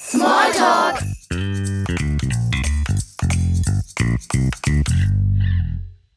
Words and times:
Small 0.00 0.52
Talk 0.52 1.02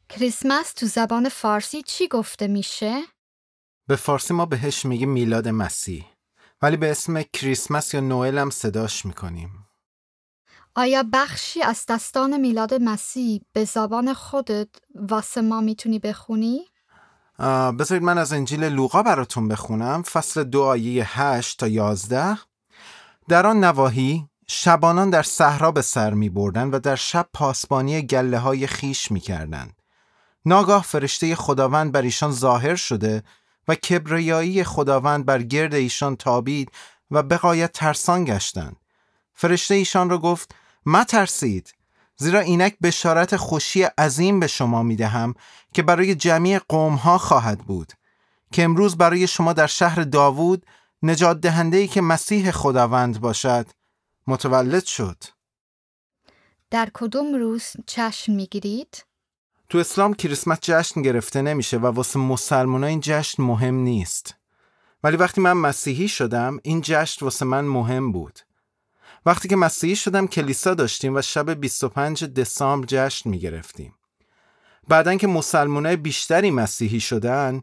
کریسمس 0.10 0.73
تو 0.73 0.86
زبان 0.86 1.30
فارسی 1.30 1.82
چی 1.82 2.07
گفته 2.07 2.48
میشه؟ 2.48 3.02
به 3.88 3.96
فارسی 3.96 4.34
ما 4.34 4.46
بهش 4.46 4.86
میگیم 4.86 5.09
میلاد 5.09 5.48
مسیح 5.48 6.05
ولی 6.62 6.78
به 6.78 6.91
اسم 6.91 7.21
کریسمس 7.21 7.94
یا 7.94 8.00
نوئل 8.00 8.38
هم 8.38 8.50
صداش 8.50 9.05
می‌کنیم 9.05 9.50
آیا 10.75 11.04
بخشی 11.13 11.61
از 11.61 11.86
دستان 11.89 12.39
میلاد 12.39 12.73
مسیح 12.73 13.41
به 13.54 13.66
زبان 13.66 14.13
خودت 14.13 14.70
واسه 14.95 15.41
ما 15.41 15.61
می‌تونی 15.61 16.00
بخونی؟ 16.00 16.66
بذارید 17.79 18.04
من 18.04 18.18
از 18.18 18.34
انجیل 18.34 18.63
لوقا 18.63 19.04
براتون 19.04 19.48
بخونم 19.48 20.02
فصل 20.02 20.43
دو 20.43 20.63
آیه 20.63 21.20
8 21.21 21.59
تا 21.59 21.68
11 21.68 22.38
در 23.32 23.48
آن 23.48 23.64
نواحی 23.64 24.28
شبانان 24.48 25.10
در 25.10 25.24
صحرا 25.24 25.71
به 25.71 25.82
سر 25.82 26.14
می 26.14 26.30
بردن 26.30 26.70
و 26.70 26.80
در 26.80 26.96
شب 26.96 27.28
پاسبانی 27.34 28.02
گله 28.02 28.38
های 28.38 28.68
خیش 28.68 29.12
می 29.12 29.20
کردن. 29.20 29.70
ناگاه 30.46 30.84
فرشته 30.84 31.36
خداوند 31.36 31.92
بر 31.92 32.02
ایشان 32.02 32.31
ظاهر 32.31 32.76
شده 32.76 33.23
و 33.67 33.76
کبریایی 33.76 34.64
خداوند 34.64 35.26
بر 35.26 35.42
گرد 35.42 35.73
ایشان 35.73 36.16
تابید 36.16 36.72
و 37.12 37.23
بقایت 37.23 37.72
ترسان 37.72 38.26
گشتند. 38.26 38.76
فرشته 39.34 39.76
ایشان 39.76 40.09
را 40.09 40.18
گفت 40.18 40.56
ما 40.86 41.04
ترسید 41.04 41.73
زیرا 42.18 42.40
اینک 42.40 42.78
بشارت 42.84 43.36
خوشی 43.36 43.84
عظیم 43.84 44.40
به 44.40 44.48
شما 44.48 44.84
می 44.84 44.95
دهم 44.95 45.34
که 45.73 45.84
برای 45.84 46.16
جمعی 46.16 46.59
قوم 46.59 46.95
ها 46.95 47.18
خواهد 47.18 47.59
بود 47.59 47.94
که 48.52 48.64
امروز 48.64 48.98
برای 48.98 49.28
شما 49.28 49.54
در 49.54 49.68
شهر 49.68 50.02
داوود 50.02 50.66
نجات 51.03 51.41
دهنده 51.41 51.78
ای 51.78 51.88
که 51.88 52.02
مسیح 52.02 52.52
خداوند 52.52 53.22
باشد 53.22 53.67
متولد 54.28 54.86
شد 54.86 55.23
در 56.70 56.89
کدوم 56.94 57.36
روز 57.36 57.73
چشم 57.86 58.34
می‌گیرید؟ 58.34 59.06
تو 59.70 59.78
اسلام 59.78 60.14
کریسمس 60.14 60.59
جشن 60.61 61.02
گرفته 61.02 61.42
نمیشه 61.42 61.78
و 61.78 61.86
واسه 61.86 62.20
مسلمان 62.20 62.84
این 62.84 63.00
جشن 63.03 63.44
مهم 63.44 63.76
نیست 63.76 64.36
ولی 65.03 65.17
وقتی 65.17 65.42
من 65.42 65.53
مسیحی 65.53 66.08
شدم 66.08 66.59
این 66.64 66.81
جشن 66.81 67.26
واسه 67.26 67.45
من 67.45 67.66
مهم 67.66 68.11
بود 68.11 68.39
وقتی 69.26 69.48
که 69.48 69.56
مسیحی 69.56 69.95
شدم 69.95 70.28
کلیسا 70.28 70.73
داشتیم 70.73 71.16
و 71.16 71.22
شب 71.22 71.54
25 71.54 72.23
دسامبر 72.23 72.86
جشن 72.89 73.30
می 73.30 73.39
گرفتیم. 73.39 73.94
بعدن 74.88 75.17
که 75.17 75.28
مسلمانای 75.28 75.95
بیشتری 75.95 76.52
مسیحی 76.52 77.00
شدن 77.00 77.61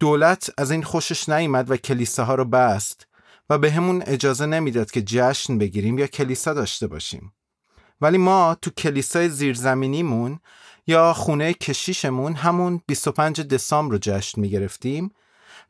دولت 0.00 0.50
از 0.58 0.70
این 0.70 0.82
خوشش 0.82 1.28
نیامد 1.28 1.70
و 1.70 1.76
کلیساها 1.76 2.34
رو 2.34 2.44
بست 2.44 3.06
و 3.50 3.58
به 3.58 3.70
همون 3.70 4.02
اجازه 4.06 4.46
نمی‌داد 4.46 4.90
که 4.90 5.02
جشن 5.02 5.58
بگیریم 5.58 5.98
یا 5.98 6.06
کلیسا 6.06 6.54
داشته 6.54 6.86
باشیم. 6.86 7.32
ولی 8.00 8.18
ما 8.18 8.56
تو 8.62 8.70
کلیسای 8.70 9.28
زیرزمینیمون 9.28 10.40
یا 10.86 11.12
خونه 11.12 11.52
کشیشمون 11.52 12.34
همون 12.34 12.82
25 12.86 13.40
دسامبر 13.40 13.92
رو 13.92 13.98
جشن 14.02 14.40
می 14.40 14.50
گرفتیم 14.50 15.10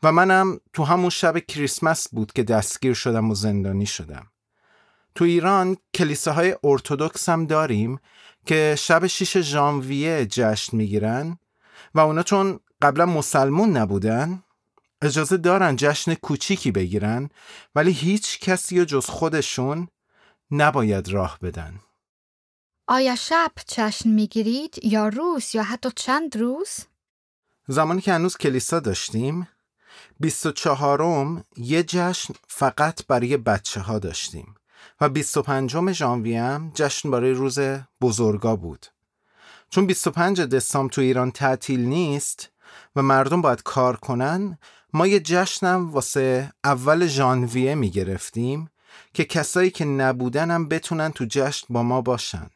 و 0.02 0.12
منم 0.12 0.61
تو 0.72 0.84
همون 0.84 1.11
شب 1.11 1.39
کریسمس 1.39 2.08
بود 2.08 2.33
که 2.33 2.42
دستگیر 2.42 2.95
شدم 2.95 3.30
و 3.30 3.34
زندانی 3.34 3.86
شدم. 3.86 4.27
تو 5.14 5.25
ایران 5.25 5.77
کلیساهای 5.95 6.56
ارتودکس 6.64 7.28
هم 7.28 7.47
داریم 7.47 7.98
که 8.47 8.75
شب 8.78 9.06
6 9.06 9.41
ژانویه 9.41 10.27
جشن 10.27 10.77
می‌گیرن 10.77 11.39
و 11.94 12.00
اونا 12.00 12.22
چون 12.22 12.60
قبلا 12.82 13.06
مسلمون 13.06 13.77
نبودن 13.77 14.42
اجازه 15.02 15.36
دارن 15.36 15.77
جشن 15.77 16.14
کوچیکی 16.14 16.70
بگیرن 16.70 17.28
ولی 17.74 17.92
هیچ 17.92 18.40
کسی 18.40 18.80
و 18.80 18.84
جز 18.84 19.06
خودشون 19.06 19.88
نباید 20.50 21.08
راه 21.08 21.38
بدن 21.42 21.80
آیا 22.86 23.16
شب 23.16 23.52
چشم 23.66 24.08
می‌گیرید 24.08 24.84
یا 24.84 25.08
روز 25.08 25.55
یا 25.55 25.62
حتی 25.62 25.89
چند 25.96 26.36
روز؟ 26.36 26.68
زمانی 27.68 28.00
که 28.00 28.12
هنوز 28.12 28.36
کلیسا 28.36 28.80
داشتیم 28.80 29.48
24م 30.23 31.44
یه 31.56 31.83
جشن 31.83 32.34
فقط 32.48 33.06
برای 33.06 33.36
بچه 33.36 33.80
ها 33.80 33.98
داشتیم 33.98 34.55
و 35.00 35.08
25 35.08 35.92
ژانویه 35.92 36.42
هم 36.42 36.73
جشن 36.74 37.11
برای 37.11 37.33
روز 37.33 37.58
بزرگا 38.00 38.56
بود. 38.56 38.86
چون 39.74 39.86
25 39.86 40.40
دسامبر 40.40 40.92
تو 40.92 41.01
ایران 41.01 41.30
تعطیل 41.30 41.80
نیست 41.80 42.51
و 42.96 43.02
مردم 43.02 43.42
باید 43.42 43.62
کار 43.62 43.96
کنن 43.96 44.58
ما 44.92 45.07
یه 45.07 45.20
جشنم 45.20 45.90
واسه 45.90 46.52
اول 46.64 47.07
ژانویه 47.07 47.74
می 47.74 47.90
گرفتیم 47.90 48.70
که 49.14 49.24
کسایی 49.24 49.70
که 49.70 49.85
نبودن 49.85 50.51
هم 50.51 50.68
بتونن 50.68 51.12
تو 51.12 51.24
جشن 51.29 51.67
با 51.70 51.83
ما 51.83 52.01
باشن. 52.01 52.51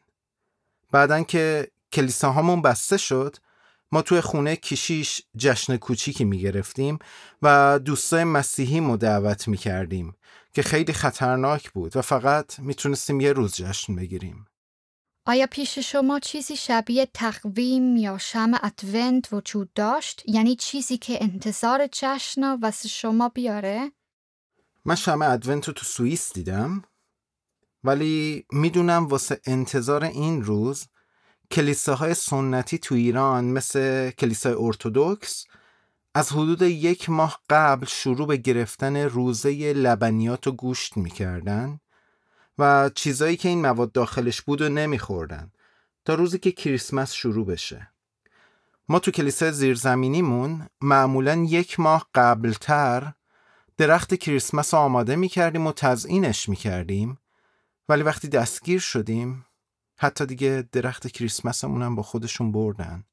بعدن 0.91 1.23
که 1.23 1.71
کلیساهامون 1.91 2.61
بسته 2.61 2.97
شد 2.97 3.35
ما 3.91 4.01
توی 4.01 4.21
خونه 4.21 4.55
کشیش 4.55 5.21
جشن 5.37 5.77
کوچیکی 5.77 6.25
می 6.25 6.39
گرفتیم 6.39 6.99
و 7.41 7.79
دوستای 7.85 8.23
مسیحی 8.23 8.79
مو 8.79 8.97
دعوت 8.97 9.47
می 9.47 9.57
کردیم 9.57 10.15
که 10.53 10.61
خیلی 10.61 10.93
خطرناک 10.93 11.71
بود 11.71 11.97
و 11.97 12.01
فقط 12.01 12.59
می‌تونستیم 12.59 13.21
یه 13.21 13.33
روز 13.33 13.55
جشن 13.55 13.95
بگیریم. 13.95 14.45
آیا 15.29 15.47
پیش 15.47 15.79
شما 15.79 16.19
چیزی 16.19 16.55
شبیه 16.55 17.07
تقویم 17.13 17.97
یا 17.97 18.17
شم 18.17 18.51
ادونت 18.63 19.33
وجود 19.33 19.73
داشت؟ 19.73 20.23
یعنی 20.25 20.55
چیزی 20.55 20.97
که 20.97 21.23
انتظار 21.23 21.87
جشن 21.91 22.59
واسه 22.59 22.87
شما 22.87 23.29
بیاره؟ 23.29 23.91
من 24.85 24.95
شم 24.95 25.21
ادونت 25.21 25.67
رو 25.67 25.73
تو 25.73 25.85
سوئیس 25.85 26.33
دیدم 26.33 26.83
ولی 27.83 28.45
می‌دونم 28.51 29.07
واسه 29.07 29.41
انتظار 29.45 30.03
این 30.03 30.43
روز 30.43 30.87
کلیساهای 31.51 32.13
سنتی 32.13 32.77
تو 32.77 32.95
ایران 32.95 33.45
مثل 33.45 34.11
کلیسای 34.11 34.53
ارتودکس 34.53 35.45
از 36.13 36.31
حدود 36.31 36.61
یک 36.61 37.09
ماه 37.09 37.39
قبل 37.49 37.85
شروع 37.85 38.27
به 38.27 38.37
گرفتن 38.37 38.95
روزه 38.97 39.73
لبنیات 39.73 40.47
و 40.47 40.51
گوشت 40.51 40.97
می‌کردن 40.97 41.79
و 42.59 42.89
چیزایی 42.95 43.37
که 43.37 43.49
این 43.49 43.61
مواد 43.61 43.91
داخلش 43.91 44.41
بود 44.41 44.61
و 44.61 44.69
نمیخوردن 44.69 45.51
تا 46.05 46.13
روزی 46.13 46.39
که 46.39 46.51
کریسمس 46.51 47.13
شروع 47.13 47.45
بشه 47.45 47.91
ما 48.89 48.99
تو 48.99 49.11
کلیسای 49.11 49.51
زیرزمینیمون 49.51 50.67
معمولا 50.81 51.35
یک 51.35 51.79
ماه 51.79 52.07
قبلتر 52.15 53.13
درخت 53.77 54.15
کریسمس 54.15 54.73
آماده 54.73 55.15
می‌کردیم 55.15 55.67
و 55.67 55.71
تزئینش 55.71 56.49
می‌کردیم 56.49 57.17
ولی 57.89 58.03
وقتی 58.03 58.27
دستگیر 58.27 58.79
شدیم 58.79 59.45
حتی 59.97 60.25
دیگه 60.25 60.69
درخت 60.71 61.07
کریسمسمون 61.07 61.81
هم 61.81 61.95
با 61.95 62.03
خودشون 62.03 62.51
بردن 62.51 63.03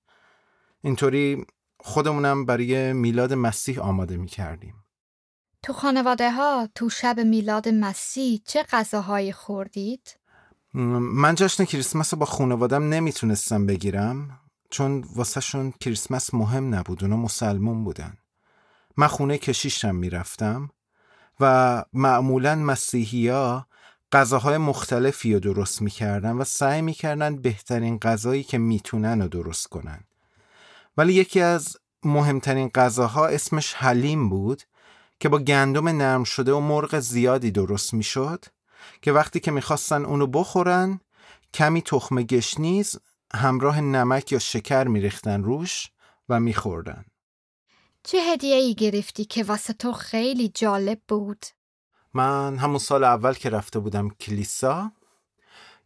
اینطوری 0.80 1.46
خودمونم 1.80 2.44
برای 2.44 2.92
میلاد 2.92 3.32
مسیح 3.32 3.80
آماده 3.80 4.16
می 4.16 4.26
کردیم. 4.26 4.85
تو 5.66 5.72
خانواده 5.72 6.30
ها 6.30 6.68
تو 6.74 6.88
شب 6.88 7.20
میلاد 7.20 7.68
مسیح 7.68 8.40
چه 8.44 8.62
غذاهایی 8.62 9.32
خوردید؟ 9.32 10.18
من 10.74 11.34
جشن 11.34 11.64
کریسمس 11.64 12.14
رو 12.14 12.18
با 12.20 12.26
خانوادم 12.26 12.88
نمی‌تونستم 12.88 13.66
بگیرم 13.66 14.40
چون 14.70 15.04
واسهشون 15.14 15.72
کریسمس 15.80 16.34
مهم 16.34 16.74
نبود 16.74 17.04
اونا 17.04 17.16
مسلمون 17.16 17.84
بودن. 17.84 18.16
من 18.96 19.06
خونه 19.06 19.38
کشیشم 19.38 19.94
می‌رفتم 19.94 20.70
و 21.40 21.84
معمولا 21.92 22.54
مسیحی 22.54 23.28
ها 23.28 23.66
غذاهای 24.12 24.58
مختلفی 24.58 25.34
رو 25.34 25.40
درست 25.40 25.82
می‌کردن 25.82 26.32
و 26.32 26.44
سعی 26.44 26.82
می‌کردن 26.82 27.36
بهترین 27.36 27.98
غذایی 27.98 28.42
که 28.42 28.58
می‌تونن 28.58 29.22
رو 29.22 29.28
درست 29.28 29.66
کنن. 29.66 30.04
ولی 30.96 31.12
یکی 31.12 31.40
از 31.40 31.76
مهمترین 32.04 32.68
غذاها 32.68 33.26
اسمش 33.26 33.74
حلیم 33.74 34.28
بود 34.28 34.62
که 35.20 35.28
با 35.28 35.38
گندم 35.38 35.88
نرم 35.88 36.24
شده 36.24 36.52
و 36.52 36.60
مرغ 36.60 36.98
زیادی 36.98 37.50
درست 37.50 37.94
می‌شد 37.94 38.44
که 39.02 39.12
وقتی 39.12 39.40
که 39.40 39.50
می‌خواستن 39.50 40.04
اونو 40.04 40.26
بخورن 40.26 41.00
کمی 41.54 41.82
تخم 41.82 42.22
گشنیز 42.22 42.96
همراه 43.34 43.80
نمک 43.80 44.32
یا 44.32 44.38
شکر 44.38 44.84
میریختن 44.84 45.42
روش 45.42 45.90
و 46.28 46.40
میخوردن 46.40 47.04
چه 48.02 48.18
هدیه 48.18 48.56
ای 48.56 48.74
گرفتی 48.74 49.24
که 49.24 49.44
واسه 49.44 49.72
تو 49.72 49.92
خیلی 49.92 50.48
جالب 50.48 51.00
بود؟ 51.08 51.46
من 52.14 52.56
همون 52.56 52.78
سال 52.78 53.04
اول 53.04 53.34
که 53.34 53.50
رفته 53.50 53.78
بودم 53.78 54.08
کلیسا 54.08 54.92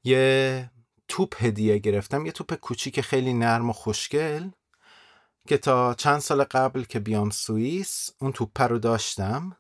یه 0.05 0.71
توپ 1.09 1.45
هدیه 1.45 1.79
گرفتم 1.79 2.27
یه 2.27 2.33
توپ 2.33 2.55
کوچیک 2.55 3.01
خیلی 3.01 3.33
نرم 3.33 3.71
و 3.71 3.73
خوشگل 3.73 4.51
که 5.49 5.59
تا 5.59 5.95
چند 5.95 6.19
سال 6.19 6.45
قبل 6.45 6.83
که 6.83 7.01
بیام 7.01 7.31
سوئیس 7.31 8.11
اون 8.19 8.33
توپه 8.33 8.65
رو 8.65 8.79
داشتم 8.79 9.57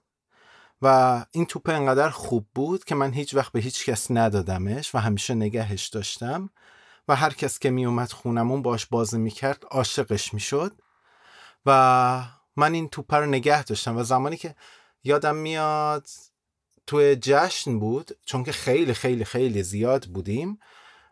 و 0.82 1.24
این 1.30 1.46
توپه 1.46 1.72
انقدر 1.72 2.10
خوب 2.10 2.46
بود 2.54 2.84
که 2.84 2.94
من 2.94 3.12
هیچ 3.12 3.34
وقت 3.34 3.52
به 3.52 3.60
هیچ 3.60 3.84
کس 3.84 4.10
ندادمش 4.10 4.94
و 4.94 4.98
همیشه 4.98 5.34
نگهش 5.34 5.86
داشتم 5.86 6.50
و 7.08 7.16
هر 7.16 7.30
کس 7.30 7.58
که 7.58 7.70
می 7.70 7.86
اومد 7.86 8.12
خونمون 8.12 8.62
باش 8.62 8.86
بازی 8.86 9.18
می‌کرد 9.18 9.64
عاشقش 9.70 10.34
می‌شد 10.34 10.72
و 11.66 12.24
من 12.56 12.74
این 12.74 12.88
توپه 12.88 13.16
رو 13.16 13.26
نگه 13.26 13.64
داشتم 13.64 13.96
و 13.96 14.02
زمانی 14.02 14.36
که 14.36 14.54
یادم 15.04 15.36
میاد 15.36 16.08
توی 16.86 17.16
جشن 17.16 17.78
بود 17.78 18.10
چون 18.24 18.44
که 18.44 18.52
خیلی 18.52 18.94
خیلی 18.94 19.24
خیلی 19.24 19.62
زیاد 19.62 20.04
بودیم 20.04 20.58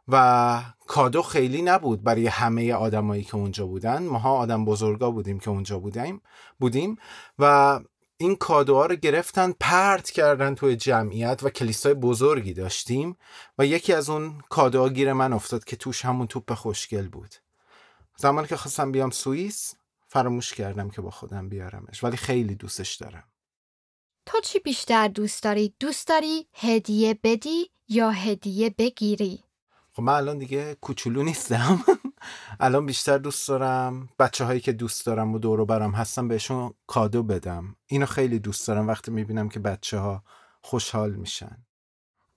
و 0.09 0.63
کادو 0.87 1.23
خیلی 1.23 1.63
نبود 1.63 2.03
برای 2.03 2.27
همه 2.27 2.75
آدمایی 2.75 3.25
که 3.25 3.35
اونجا 3.35 3.67
بودن 3.67 4.03
ماها 4.03 4.37
آدم 4.37 4.65
بزرگا 4.65 5.11
بودیم 5.11 5.39
که 5.39 5.51
اونجا 5.51 5.79
بودیم 5.79 6.21
بودیم 6.61 6.97
و 7.39 7.81
این 8.17 8.37
کادوها 8.37 8.87
رو 8.87 8.97
گرفتن 8.97 9.53
پرت 9.61 10.11
کردن 10.11 10.55
توی 10.55 10.77
جمعیت 10.77 11.41
و 11.43 11.51
کلیسای 11.51 11.95
بزرگی 11.95 12.53
داشتیم 12.53 13.17
و 13.59 13.67
یکی 13.67 13.93
از 13.93 14.11
اون 14.11 14.39
کادوها 14.49 14.89
گیر 14.89 15.13
من 15.13 15.33
افتاد 15.33 15.65
که 15.65 15.77
توش 15.77 16.05
همون 16.05 16.27
توپ 16.27 16.55
خوشگل 16.55 17.09
بود 17.09 17.35
زمانی 18.17 18.49
که 18.49 18.57
خواستم 18.57 18.93
بیام 18.93 19.11
سوئیس 19.11 19.75
فراموش 20.09 20.55
کردم 20.55 20.91
که 20.91 21.03
با 21.03 21.11
خودم 21.11 21.49
بیارمش 21.49 22.05
ولی 22.05 22.17
خیلی 22.17 22.55
دوستش 22.55 22.95
دارم 22.95 23.25
تو 24.27 24.41
چی 24.41 24.59
بیشتر 24.59 25.09
دوست 25.09 25.43
داری؟ 25.43 25.75
دوست 25.81 26.09
داری 26.09 26.47
هدیه 26.55 27.19
بدی 27.23 27.71
یا 27.89 28.11
هدیه 28.11 28.71
بگیری؟ 28.71 29.48
خب 29.99 30.05
من 30.05 30.13
الان 30.13 30.39
دیگه 30.39 30.75
کوچولو 30.81 31.23
نیستم. 31.23 31.85
الان 32.61 32.87
بیشتر 32.87 33.19
دوست 33.19 33.49
دارم 33.49 34.09
بچه 34.19 34.45
هایی 34.45 34.61
که 34.61 34.73
دوست 34.73 35.07
دارم 35.07 35.35
و 35.35 35.39
دورو 35.39 35.67
برم 35.67 35.91
هستم 35.93 36.29
بهشون 36.29 36.75
کادو 36.87 37.23
بدم. 37.23 37.77
اینو 37.87 38.07
خیلی 38.07 38.39
دوست 38.39 38.69
دارم 38.69 38.89
وقتی 38.89 39.11
می‌بینم 39.11 39.49
که 39.49 39.61
بچه 39.61 39.99
ها 39.99 40.23
خوشحال 40.63 41.11
میشن. 41.11 41.57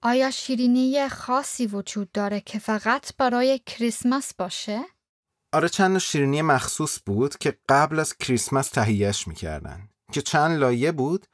آیا 0.02 0.32
شیرینی 0.32 1.10
خاصی 1.10 1.68
وجود 1.68 2.12
داره 2.12 2.40
که 2.40 2.60
فقط 2.60 3.16
برای 3.18 3.60
کریسمس 3.66 4.34
باشه؟ 4.34 4.82
آره 5.54 5.70
چند 5.70 5.98
شیرینی 5.98 6.42
مخصوص 6.42 7.00
بود 7.06 7.38
که 7.38 7.58
قبل 7.70 8.00
از 8.00 8.18
کریسمس 8.18 8.70
تهیهش 8.70 9.28
می‌کردن 9.28 9.90
که 10.12 10.22
چند 10.22 10.60
لایه 10.60 10.92
بود 10.92 11.28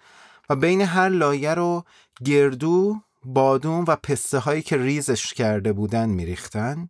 و 0.50 0.56
بین 0.56 0.82
هر 0.82 1.10
لایه 1.10 1.54
رو 1.54 1.84
گردو 2.26 3.02
بادوم 3.34 3.86
و 3.88 3.96
پسته 3.96 4.40
هایی 4.40 4.62
که 4.62 4.78
ریزش 4.78 5.34
کرده 5.34 5.74
بودن 5.74 6.10
میریختن 6.10 6.90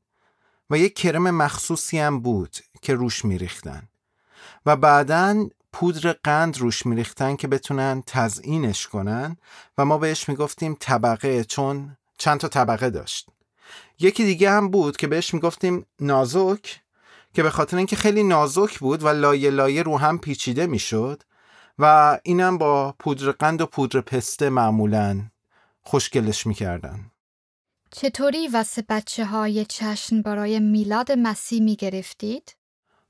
و 0.70 0.78
یک 0.78 0.96
کرم 0.96 1.32
مخصوصی 1.32 2.00
هم 2.00 2.20
بود 2.20 2.58
که 2.82 2.94
روش 2.94 3.26
میریختن 3.26 3.84
و 4.66 4.76
بعدا 4.76 5.48
پودر 5.74 6.16
قند 6.24 6.58
روش 6.58 6.86
میریختن 6.86 7.36
که 7.36 7.48
بتونن 7.48 8.04
تزئینش 8.08 8.88
کنن 8.88 9.38
و 9.78 9.86
ما 9.86 9.98
بهش 9.98 10.30
می‌گفتیم 10.30 10.78
طبقه 10.80 11.44
چون 11.44 11.98
چند 12.18 12.40
تا 12.40 12.48
طبقه 12.48 12.90
داشت. 12.90 13.30
یکی 14.00 14.24
دیگه 14.24 14.52
هم 14.52 14.70
بود 14.70 14.98
که 14.98 15.08
بهش 15.08 15.34
می‌گفتیم 15.34 15.86
نازک 16.00 16.82
که 17.34 17.44
به 17.44 17.50
خاطر 17.50 17.78
اینکه 17.78 17.96
خیلی 17.96 18.24
نازک 18.24 18.80
بود 18.80 19.04
و 19.04 19.08
لایه 19.08 19.50
لایه 19.50 19.84
رو 19.84 19.98
هم 19.98 20.18
پیچیده 20.18 20.68
می‌شد 20.68 21.24
و 21.80 22.20
اینم 22.24 22.58
با 22.58 22.96
پودر 23.00 23.32
قند 23.32 23.62
و 23.62 23.66
پودر 23.66 24.02
پسته 24.02 24.50
معمولا 24.50 25.26
خوشگلش 25.88 26.48
می‌کردن 26.48 27.12
چطوری 27.92 28.48
واسه 28.48 28.84
بچه 28.90 29.26
های 29.26 29.66
چشن 29.66 30.22
برای 30.22 30.60
میلاد 30.60 31.12
مسیح 31.12 31.62
می 31.62 31.76
گرفتید؟ 31.76 32.56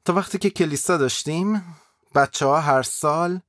تا 0.06 0.14
وقتی 0.14 0.38
که 0.38 0.50
کلیسا 0.50 0.98
داشتیم 0.98 1.64
بچه 2.16 2.46
ها 2.46 2.60
هر 2.62 2.82
سال 2.82 3.40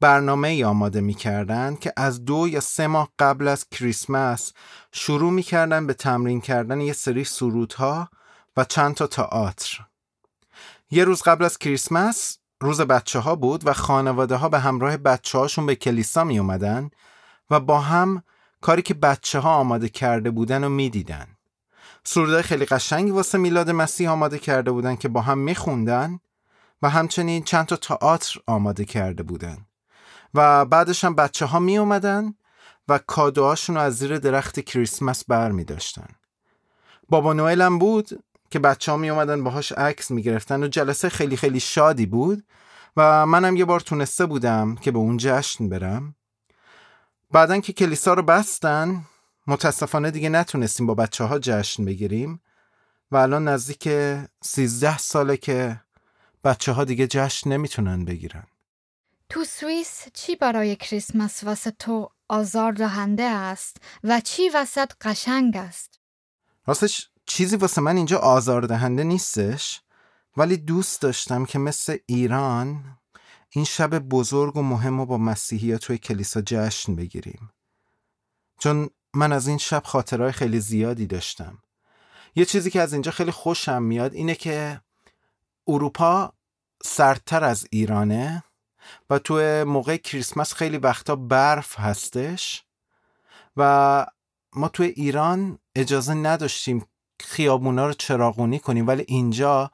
برنامه 0.00 0.48
ای 0.48 0.64
آماده 0.64 1.00
می‌کردن 1.00 1.76
که 1.76 1.92
از 1.96 2.24
دو 2.24 2.48
یا 2.48 2.60
سه 2.60 2.86
ماه 2.86 3.08
قبل 3.18 3.48
از 3.48 3.68
کریسمس 3.68 4.52
شروع 4.92 5.32
می‌کردن 5.32 5.86
به 5.86 5.94
تمرین 5.94 6.40
کردن 6.40 6.80
یه 6.80 6.92
سری 6.92 7.24
سرودها 7.24 8.08
و 8.56 8.64
چند 8.64 8.94
تا 8.94 9.06
تئاتر. 9.06 9.78
یه 10.90 11.04
روز 11.04 11.22
قبل 11.22 11.44
از 11.44 11.58
کریسمس 11.58 12.38
روز 12.60 12.80
بچه 12.80 13.18
ها 13.18 13.36
بود 13.36 13.66
و 13.66 13.72
خانواده 13.72 14.36
ها 14.36 14.48
به 14.48 14.58
همراه 14.58 14.96
بچه 14.96 15.38
هاشون 15.38 15.66
به 15.66 15.74
کلیسا 15.74 16.24
می 16.24 16.38
اومدن 16.38 16.90
و 17.50 17.60
با 17.60 17.80
هم 17.80 18.22
کاری 18.64 18.82
که 18.82 18.94
بچه 18.94 19.38
ها 19.38 19.54
آماده 19.54 19.88
کرده 19.88 20.30
بودن 20.30 20.64
و 20.64 20.68
می‌دیدن. 20.68 21.26
سرودهای 22.04 22.42
خیلی 22.42 22.64
قشنگی 22.64 23.10
واسه 23.10 23.38
میلاد 23.38 23.70
مسیح 23.70 24.10
آماده 24.10 24.38
کرده 24.38 24.70
بودن 24.70 24.96
که 24.96 25.08
با 25.08 25.20
هم 25.20 25.38
میخوندن 25.38 26.20
و 26.82 26.90
همچنین 26.90 27.42
چند 27.42 27.66
تا 27.66 27.76
تئاتر 27.76 28.40
آماده 28.46 28.84
کرده 28.84 29.22
بودن 29.22 29.58
و 30.34 30.64
بعدش 30.64 31.04
هم 31.04 31.14
بچه 31.14 31.46
ها 31.46 31.58
می 31.58 31.78
اومدن 31.78 32.34
و 32.88 32.98
کادوهاشون 32.98 33.76
رو 33.76 33.82
از 33.82 33.96
زیر 33.96 34.18
درخت 34.18 34.60
کریسمس 34.60 35.24
بر 35.28 35.50
می 35.50 35.64
داشتن. 35.64 36.08
بابا 37.08 37.32
نوئل 37.32 37.62
هم 37.62 37.78
بود 37.78 38.24
که 38.50 38.58
بچه 38.58 38.92
ها 38.92 38.98
می 38.98 39.10
اومدن 39.10 39.44
باهاش 39.44 39.72
عکس 39.72 40.10
می 40.10 40.22
گرفتن 40.22 40.62
و 40.62 40.68
جلسه 40.68 41.08
خیلی 41.08 41.36
خیلی 41.36 41.60
شادی 41.60 42.06
بود 42.06 42.44
و 42.96 43.26
منم 43.26 43.56
یه 43.56 43.64
بار 43.64 43.80
تونسته 43.80 44.26
بودم 44.26 44.74
که 44.74 44.90
به 44.90 44.98
اون 44.98 45.16
جشن 45.16 45.68
برم 45.68 46.14
بعدن 47.34 47.60
که 47.60 47.72
کلیسا 47.72 48.14
رو 48.14 48.22
بستن 48.22 49.04
متاسفانه 49.46 50.10
دیگه 50.10 50.28
نتونستیم 50.28 50.86
با 50.86 50.94
بچه 50.94 51.24
ها 51.24 51.38
جشن 51.38 51.84
بگیریم 51.84 52.40
و 53.10 53.16
الان 53.16 53.48
نزدیک 53.48 53.88
13 54.42 54.98
ساله 54.98 55.36
که 55.36 55.80
بچه 56.44 56.72
ها 56.72 56.84
دیگه 56.84 57.06
جشن 57.06 57.52
نمی‌تونن 57.52 58.04
بگیرن 58.04 58.46
تو 59.28 59.44
سوئیس 59.44 60.04
چی 60.12 60.36
برای 60.36 60.76
کریسمس 60.76 61.44
واسه 61.44 61.70
تو 61.70 62.10
آزار 62.28 62.72
دهنده 62.72 63.24
است 63.24 63.76
و 64.04 64.20
چی 64.20 64.48
وسط 64.54 64.92
قشنگ 65.00 65.56
است؟ 65.56 66.00
راستش 66.66 67.10
چیزی 67.26 67.56
واسه 67.56 67.80
من 67.80 67.96
اینجا 67.96 68.18
آزار 68.18 68.62
دهنده 68.62 69.04
نیستش 69.04 69.80
ولی 70.36 70.56
دوست 70.56 71.02
داشتم 71.02 71.44
که 71.44 71.58
مثل 71.58 71.96
ایران 72.06 72.84
این 73.54 73.64
شب 73.64 73.98
بزرگ 73.98 74.56
و 74.56 74.62
مهم 74.62 74.98
رو 74.98 75.06
با 75.06 75.18
مسیحی 75.18 75.78
توی 75.78 75.98
کلیسا 75.98 76.42
جشن 76.46 76.96
بگیریم. 76.96 77.50
چون 78.58 78.90
من 79.14 79.32
از 79.32 79.48
این 79.48 79.58
شب 79.58 79.82
خاطرهای 79.84 80.32
خیلی 80.32 80.60
زیادی 80.60 81.06
داشتم. 81.06 81.58
یه 82.36 82.44
چیزی 82.44 82.70
که 82.70 82.80
از 82.80 82.92
اینجا 82.92 83.10
خیلی 83.10 83.30
خوشم 83.30 83.82
میاد 83.82 84.14
اینه 84.14 84.34
که 84.34 84.80
اروپا 85.68 86.32
سردتر 86.82 87.44
از 87.44 87.66
ایرانه 87.70 88.44
و 89.10 89.18
تو 89.18 89.64
موقع 89.64 89.96
کریسمس 89.96 90.54
خیلی 90.54 90.78
وقتا 90.78 91.16
برف 91.16 91.78
هستش 91.78 92.64
و 93.56 94.06
ما 94.52 94.68
توی 94.68 94.86
ایران 94.86 95.58
اجازه 95.74 96.14
نداشتیم 96.14 96.86
خیابونا 97.20 97.86
رو 97.86 97.92
چراغونی 97.92 98.58
کنیم 98.58 98.86
ولی 98.86 99.04
اینجا 99.08 99.70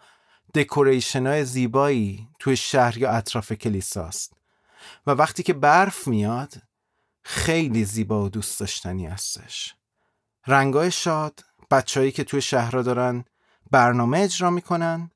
دکوریشن 0.54 1.26
های 1.26 1.44
زیبایی 1.44 2.28
توی 2.38 2.56
شهر 2.56 2.98
یا 2.98 3.10
اطراف 3.10 3.52
کلیساست 3.52 4.32
و 5.06 5.10
وقتی 5.10 5.42
که 5.42 5.52
برف 5.52 6.08
میاد 6.08 6.54
خیلی 7.22 7.84
زیبا 7.84 8.24
و 8.24 8.28
دوست 8.28 8.60
داشتنی 8.60 9.06
هستش. 9.06 9.74
رنگای 10.46 10.90
شاد 10.90 11.44
بچههایی 11.70 12.12
که 12.12 12.24
توی 12.24 12.40
شهرها 12.42 12.82
دارن 12.82 13.24
برنامه 13.70 14.18
اجرا 14.18 14.50
می‌کنن 14.50 15.10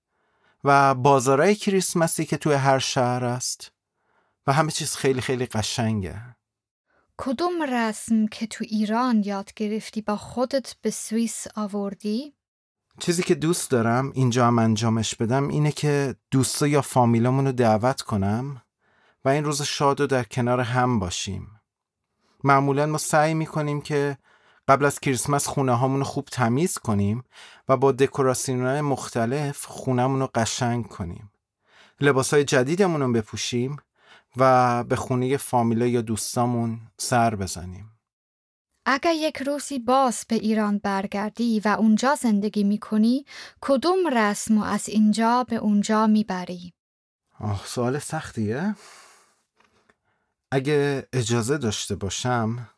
و 0.65 0.95
بازارهای 0.95 1.55
کریسمسی 1.55 2.25
که 2.25 2.37
توی 2.37 2.55
هر 2.55 2.79
شهر 2.79 3.25
است. 3.25 3.73
و 4.47 4.53
همه 4.53 4.71
چیز 4.71 4.95
خیلی 4.95 5.21
خیلی 5.21 5.47
قشنگه. 5.47 6.37
کدوم 7.17 7.63
رسم 7.63 8.27
که 8.27 8.47
تو 8.47 8.65
ایران 8.69 9.23
یاد 9.25 9.55
گرفتی 9.57 10.01
با 10.01 10.17
خودت 10.17 10.75
به 10.83 10.91
سوئیس 10.91 11.47
آوردی؟ 11.55 12.35
چیزی 13.01 13.23
که 13.23 13.35
دوست 13.35 13.71
دارم 13.71 14.13
اینجا 14.15 14.47
هم 14.47 14.59
انجامش 14.59 15.15
بدم 15.15 15.49
اینه 15.49 15.73
که 15.73 16.15
دوستا 16.31 16.67
یا 16.67 16.83
فامیلامون 16.83 17.47
رو 17.47 17.53
دعوت 17.53 18.03
کنم 18.03 18.63
و 19.25 19.29
این 19.29 19.45
روز 19.45 19.63
شاد 19.63 20.01
و 20.01 20.07
در 20.07 20.25
کنار 20.25 20.61
هم 20.61 20.99
باشیم. 20.99 21.61
معمولا 22.45 22.87
ما 22.87 22.99
سعی 22.99 23.35
می‌کنیم 23.35 23.81
که 23.81 24.19
قبل 24.69 24.85
از 24.85 25.01
کریسمس 25.01 25.47
خونه 25.49 25.83
رو 25.83 26.05
خوب 26.05 26.25
تمیز 26.25 26.79
کنیم 26.79 27.25
و 27.69 27.77
با 27.77 27.93
دکوراسیون 27.93 28.81
مختلف 28.81 29.65
خونهمون 29.65 30.21
رو 30.21 30.31
قشنگ 30.35 30.89
کنیم. 30.89 31.33
لباس 32.01 32.35
های 32.35 32.45
جدیدمون 32.45 33.01
رو 33.01 33.13
بپوشیم 33.13 33.77
و 34.37 34.85
به 34.85 34.97
خونه 34.97 35.37
فامیلا 35.37 35.87
یا 35.87 36.01
دوستامون 36.01 36.81
سر 36.99 37.35
بزنیم. 37.35 37.94
اگر 38.87 39.13
یک 39.15 39.43
روزی 39.43 39.79
باز 39.79 40.25
به 40.29 40.37
ایران 40.37 40.79
برگردی 40.79 41.61
و 41.61 41.69
اونجا 41.69 42.15
زندگی 42.15 42.65
می‌کنی 42.65 43.25
کدوم 43.61 44.07
رسم 44.13 44.59
و 44.59 44.65
از 44.65 44.89
اینجا 44.89 45.45
به 45.49 45.57
اونجا 45.57 46.07
می‌بری؟ 46.07 46.73
آه 47.41 47.63
سوال 47.67 47.99
سختیه؟ 47.99 48.75
اگه 50.51 51.09
اجازه 51.13 51.59
داشته 51.59 51.95
باشم 51.95 52.69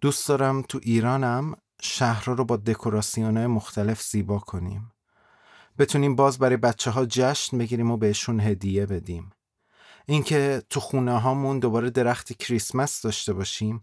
دوست 0.00 0.28
دارم 0.28 0.62
تو 0.62 0.80
ایرانم 0.82 1.56
شهر 1.82 2.24
رو 2.24 2.44
با 2.44 2.56
دکوراسیون 2.56 3.46
مختلف 3.46 4.02
زیبا 4.02 4.38
کنیم 4.38 4.92
بتونیم 5.78 6.16
باز 6.16 6.38
برای 6.38 6.56
بچه 6.56 6.90
ها 6.90 7.06
جشن 7.06 7.58
بگیریم 7.58 7.90
و 7.90 7.96
بهشون 7.96 8.40
هدیه 8.40 8.86
بدیم 8.86 9.32
اینکه 10.06 10.62
تو 10.70 10.80
خونه 10.80 11.20
هامون 11.20 11.58
دوباره 11.58 11.90
درخت 11.90 12.32
کریسمس 12.32 13.02
داشته 13.02 13.32
باشیم 13.32 13.80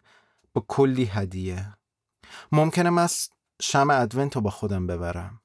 با 0.54 0.66
کلی 0.68 1.06
هدیه 1.06 1.74
ممکنه 2.52 3.02
است 3.02 3.34
شم 3.62 3.90
ادونت 3.90 4.36
رو 4.36 4.42
با 4.42 4.50
خودم 4.50 4.88
ببرم 4.88 5.42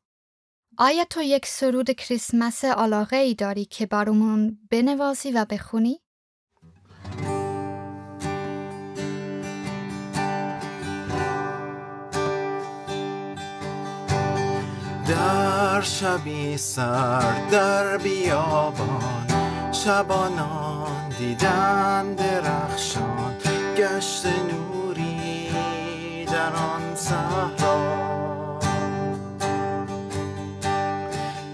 آیا 0.78 1.04
تو 1.04 1.22
یک 1.22 1.46
سرود 1.46 1.90
کریسمس 1.90 2.64
علاقه 2.64 3.16
ای 3.16 3.34
داری 3.34 3.64
که 3.64 3.86
برامون 3.86 4.58
بنوازی 4.70 5.32
و 5.32 5.44
بخونی؟ 5.50 6.00
در 15.08 15.80
شبی 15.80 16.56
سر 16.56 17.48
در 17.50 17.98
بیابان 17.98 19.26
شبانان 19.72 21.08
دیدن 21.08 22.14
درخشان 22.14 23.36
گشت 23.76 24.26
نور 24.26 24.67
در 26.48 26.56
آن 26.56 26.94
صحرا 26.94 28.08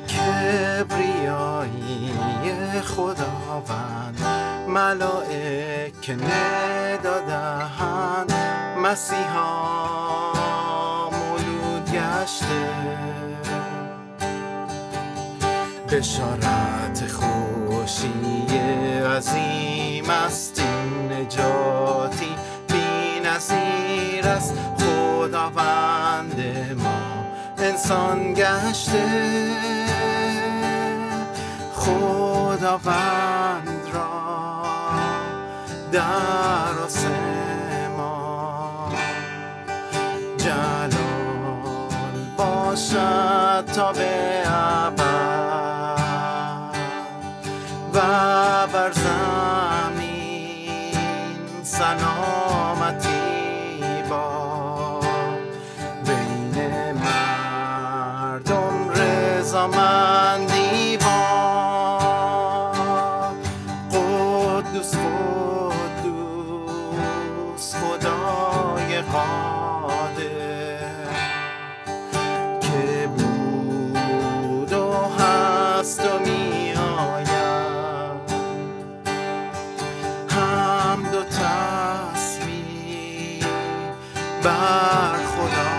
کبریایی 0.08 2.12
خداوند 2.80 4.20
ملائک 4.68 6.10
ندا 6.10 7.20
دهند 7.20 8.32
مسیحا 8.82 10.30
مولود 11.10 11.90
گشته. 11.90 12.68
بشارت 15.90 17.04
خوشی 17.12 18.46
عظیم 19.16 20.10
است. 20.10 20.58
این 20.58 21.12
نجاتی 21.12 22.34
بی 22.68 23.20
نظیر 23.28 24.26
است. 24.26 24.54
انسان 27.74 28.34
گشته. 28.34 29.04
خداوند 31.74 33.68
را 33.92 34.62
در 35.92 36.78
آسمان 36.84 37.14
جلال 40.38 40.90
باشد 42.36 43.64
تا 43.74 43.92
به 43.92 44.42
ابد. 44.46 45.54
و 47.94 47.98
بر 48.66 48.92
بر 84.44 85.24
خداوند 85.26 85.73